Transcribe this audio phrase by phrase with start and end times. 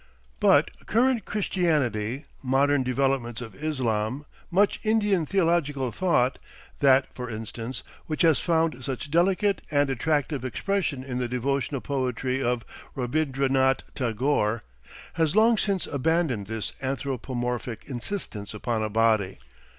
[0.39, 6.39] But current Christianity, modern developments of Islam, much Indian theological thought
[6.79, 12.41] that, for instance, which has found such delicate and attractive expression in the devotional poetry
[12.41, 14.63] of Rabindranath Tagore
[15.13, 19.37] has long since abandoned this anthropomorphic insistence upon a body.